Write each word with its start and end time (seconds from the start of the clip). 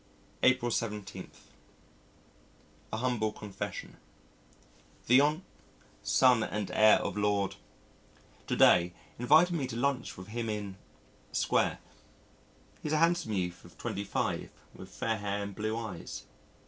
April 0.41 0.71
17. 0.71 1.29
A 2.91 2.97
Humble 2.97 3.31
Confession 3.31 3.97
The 5.05 5.21
Hon., 5.21 5.43
son 6.01 6.41
and 6.41 6.71
heir 6.71 6.97
of 6.97 7.15
Lord, 7.15 7.57
to 8.47 8.55
day 8.55 8.93
invited 9.19 9.53
me 9.55 9.67
to 9.67 9.75
lunch 9.75 10.17
with 10.17 10.29
him 10.29 10.49
in 10.49 10.77
Square. 11.31 11.77
He's 12.81 12.93
a 12.93 12.97
handsome 12.97 13.33
youth 13.33 13.63
of 13.63 13.77
twenty 13.77 14.03
five, 14.03 14.49
with 14.73 14.89
fair 14.89 15.19
hair 15.19 15.43
and 15.43 15.53
blue 15.53 15.77
eyes.... 15.77 16.23